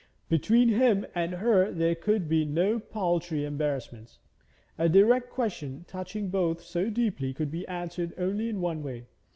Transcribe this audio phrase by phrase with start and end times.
[0.29, 4.17] Between him and her there could be no paltry embarrassments.
[4.75, 9.05] A direct question touching both so deeply could be answered only in one way.